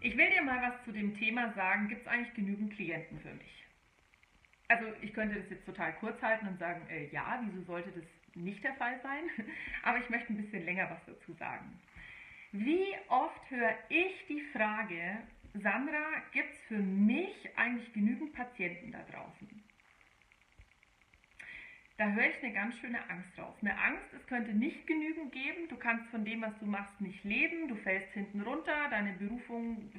Ich 0.00 0.16
will 0.16 0.30
dir 0.30 0.42
mal 0.42 0.62
was 0.62 0.84
zu 0.84 0.92
dem 0.92 1.16
Thema 1.16 1.52
sagen. 1.52 1.88
Gibt 1.88 2.02
es 2.02 2.08
eigentlich 2.08 2.34
genügend 2.34 2.74
Klienten 2.74 3.20
für 3.20 3.32
mich? 3.34 3.64
Also 4.68 4.86
ich 5.02 5.12
könnte 5.12 5.40
das 5.40 5.50
jetzt 5.50 5.66
total 5.66 5.92
kurz 5.94 6.22
halten 6.22 6.46
und 6.46 6.58
sagen, 6.58 6.86
äh, 6.88 7.08
ja, 7.08 7.42
wieso 7.44 7.62
sollte 7.64 7.90
das 7.90 8.04
nicht 8.34 8.62
der 8.62 8.74
Fall 8.74 9.00
sein? 9.02 9.24
Aber 9.82 9.98
ich 9.98 10.08
möchte 10.08 10.32
ein 10.32 10.36
bisschen 10.36 10.64
länger 10.64 10.88
was 10.90 11.04
dazu 11.06 11.32
sagen. 11.34 11.78
Wie 12.52 12.94
oft 13.08 13.50
höre 13.50 13.76
ich 13.88 14.26
die 14.28 14.42
Frage, 14.52 15.18
Sandra, 15.54 16.22
gibt 16.32 16.52
es 16.52 16.60
für 16.62 16.78
mich 16.78 17.50
eigentlich 17.56 17.92
genügend 17.92 18.32
Patienten 18.32 18.92
da 18.92 19.02
draußen? 19.10 19.59
Da 22.00 22.08
höre 22.12 22.30
ich 22.30 22.42
eine 22.42 22.54
ganz 22.54 22.78
schöne 22.78 23.10
Angst 23.10 23.38
raus. 23.38 23.54
Eine 23.60 23.78
Angst, 23.78 24.10
es 24.14 24.26
könnte 24.26 24.54
nicht 24.54 24.86
genügend 24.86 25.32
geben. 25.32 25.68
Du 25.68 25.76
kannst 25.76 26.08
von 26.08 26.24
dem, 26.24 26.40
was 26.40 26.58
du 26.58 26.64
machst, 26.64 26.98
nicht 26.98 27.22
leben. 27.24 27.68
Du 27.68 27.74
fällst 27.74 28.10
hinten 28.14 28.40
runter. 28.40 28.88
Deine 28.88 29.12
Berufung 29.12 29.92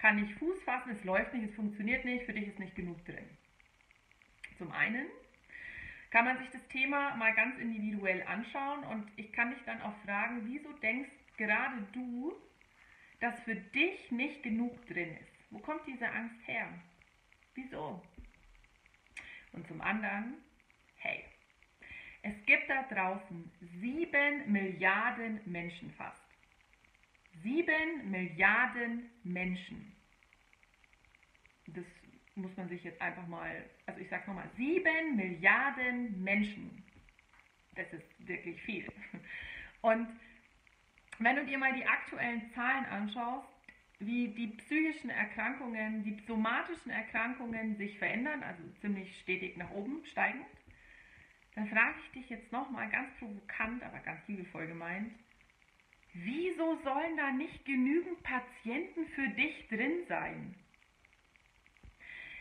kann 0.00 0.16
nicht 0.16 0.36
Fuß 0.40 0.60
fassen. 0.64 0.90
Es 0.90 1.04
läuft 1.04 1.32
nicht, 1.34 1.44
es 1.44 1.54
funktioniert 1.54 2.04
nicht. 2.04 2.24
Für 2.24 2.32
dich 2.32 2.48
ist 2.48 2.58
nicht 2.58 2.74
genug 2.74 3.04
drin. 3.04 3.28
Zum 4.58 4.72
einen 4.72 5.06
kann 6.10 6.24
man 6.24 6.36
sich 6.38 6.50
das 6.50 6.66
Thema 6.66 7.14
mal 7.14 7.32
ganz 7.34 7.56
individuell 7.58 8.24
anschauen 8.24 8.82
und 8.82 9.08
ich 9.14 9.32
kann 9.32 9.50
dich 9.50 9.62
dann 9.66 9.80
auch 9.82 9.96
fragen, 10.04 10.40
wieso 10.46 10.72
denkst 10.78 11.12
gerade 11.36 11.80
du, 11.92 12.34
dass 13.20 13.38
für 13.44 13.54
dich 13.54 14.10
nicht 14.10 14.42
genug 14.42 14.84
drin 14.88 15.16
ist? 15.16 15.52
Wo 15.52 15.60
kommt 15.60 15.86
diese 15.86 16.08
Angst 16.08 16.44
her? 16.48 16.66
Wieso? 17.54 18.02
Und 19.52 19.64
zum 19.68 19.80
anderen, 19.80 20.38
hey, 20.96 21.22
da 22.76 22.82
draußen 22.82 23.50
sieben 23.80 24.52
Milliarden 24.52 25.40
Menschen 25.46 25.90
fast. 25.92 26.22
Sieben 27.42 28.10
Milliarden 28.10 29.10
Menschen. 29.24 29.96
Das 31.68 31.84
muss 32.34 32.54
man 32.56 32.68
sich 32.68 32.84
jetzt 32.84 33.00
einfach 33.00 33.26
mal, 33.26 33.64
also 33.86 34.00
ich 34.00 34.08
sage 34.08 34.26
nochmal, 34.26 34.50
sieben 34.56 35.16
Milliarden 35.16 36.22
Menschen. 36.22 36.84
Das 37.74 37.90
ist 37.92 38.28
wirklich 38.28 38.60
viel. 38.62 38.86
Und 39.80 40.08
wenn 41.18 41.36
du 41.36 41.46
dir 41.46 41.58
mal 41.58 41.72
die 41.74 41.86
aktuellen 41.86 42.50
Zahlen 42.52 42.84
anschaust, 42.86 43.48
wie 43.98 44.28
die 44.28 44.48
psychischen 44.48 45.08
Erkrankungen, 45.08 46.04
die 46.04 46.22
somatischen 46.26 46.90
Erkrankungen 46.90 47.76
sich 47.76 47.98
verändern, 47.98 48.42
also 48.42 48.62
ziemlich 48.80 49.18
stetig 49.20 49.56
nach 49.56 49.70
oben 49.70 50.04
steigend, 50.04 50.44
dann 51.56 51.68
frage 51.68 51.94
ich 52.04 52.12
dich 52.12 52.28
jetzt 52.28 52.52
nochmal 52.52 52.88
ganz 52.90 53.08
provokant, 53.18 53.82
aber 53.82 53.98
ganz 54.00 54.20
liebevoll 54.28 54.66
gemeint, 54.66 55.12
wieso 56.12 56.76
sollen 56.84 57.16
da 57.16 57.32
nicht 57.32 57.64
genügend 57.64 58.22
Patienten 58.22 59.06
für 59.14 59.28
dich 59.28 59.66
drin 59.68 60.04
sein? 60.06 60.54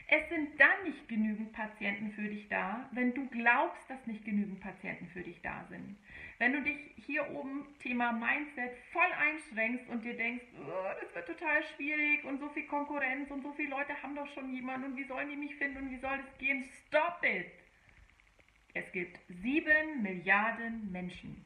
Es 0.07 0.29
sind 0.29 0.59
dann 0.59 0.83
nicht 0.83 1.07
genügend 1.07 1.51
Patienten 1.53 2.11
für 2.11 2.29
dich 2.29 2.47
da, 2.49 2.87
wenn 2.91 3.13
du 3.15 3.27
glaubst, 3.29 3.89
dass 3.89 4.05
nicht 4.05 4.23
genügend 4.23 4.59
Patienten 4.59 5.07
für 5.07 5.21
dich 5.21 5.41
da 5.41 5.65
sind. 5.69 5.97
Wenn 6.37 6.53
du 6.53 6.61
dich 6.61 6.77
hier 7.07 7.27
oben 7.31 7.65
Thema 7.79 8.11
Mindset 8.11 8.77
voll 8.91 9.11
einschränkst 9.17 9.89
und 9.89 10.03
dir 10.03 10.15
denkst, 10.15 10.45
oh, 10.59 11.01
das 11.01 11.15
wird 11.15 11.27
total 11.27 11.63
schwierig 11.75 12.23
und 12.25 12.39
so 12.39 12.49
viel 12.49 12.67
Konkurrenz 12.67 13.31
und 13.31 13.41
so 13.41 13.53
viele 13.53 13.69
Leute 13.69 13.99
haben 14.03 14.15
doch 14.15 14.27
schon 14.33 14.53
jemanden 14.53 14.91
und 14.91 14.97
wie 14.97 15.05
sollen 15.05 15.29
die 15.29 15.37
mich 15.37 15.55
finden 15.55 15.77
und 15.77 15.89
wie 15.89 15.99
soll 15.99 16.17
das 16.17 16.37
gehen? 16.37 16.69
Stop 16.85 17.23
it! 17.23 17.64
Es 18.75 18.91
gibt 18.91 19.17
sieben 19.29 20.03
Milliarden 20.03 20.91
Menschen. 20.91 21.45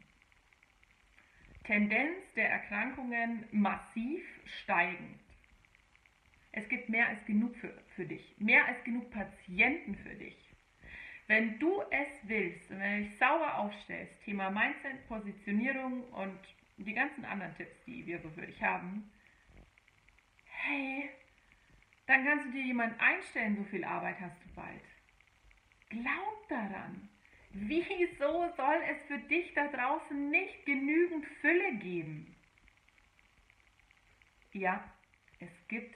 Tendenz 1.63 2.33
der 2.33 2.49
Erkrankungen 2.49 3.45
massiv 3.51 4.23
steigend. 4.63 5.19
Es 6.51 6.67
gibt 6.69 6.89
mehr 6.89 7.07
als 7.07 7.23
genug 7.25 7.55
für, 7.57 7.71
für 7.95 8.05
dich, 8.05 8.35
mehr 8.39 8.65
als 8.65 8.83
genug 8.83 9.11
Patienten 9.11 9.95
für 9.97 10.15
dich. 10.15 10.35
Wenn 11.27 11.59
du 11.59 11.83
es 11.91 12.07
willst 12.23 12.71
und 12.71 12.79
wenn 12.79 13.03
du 13.03 13.09
dich 13.09 13.19
sauber 13.19 13.59
aufstellst, 13.59 14.19
Thema 14.23 14.49
Mindset, 14.49 15.07
Positionierung 15.07 16.05
und 16.05 16.39
die 16.77 16.93
ganzen 16.95 17.25
anderen 17.25 17.55
Tipps, 17.57 17.75
die 17.85 18.07
wir 18.07 18.19
so 18.21 18.31
für 18.31 18.47
dich 18.47 18.59
haben, 18.63 19.11
hey, 20.45 21.11
dann 22.07 22.25
kannst 22.25 22.47
du 22.47 22.51
dir 22.53 22.63
jemanden 22.63 22.99
einstellen, 22.99 23.55
so 23.55 23.63
viel 23.65 23.83
Arbeit 23.83 24.19
hast 24.19 24.43
du 24.43 24.51
bald. 24.55 24.81
Glaub 25.89 26.47
daran. 26.49 27.07
Wieso 27.51 28.53
soll 28.55 28.81
es 28.87 29.07
für 29.07 29.17
dich 29.27 29.53
da 29.53 29.67
draußen 29.67 30.29
nicht 30.29 30.65
genügend 30.65 31.25
Fülle 31.41 31.75
geben? 31.77 32.35
Ja, 34.53 34.83
es 35.39 35.67
gibt 35.67 35.95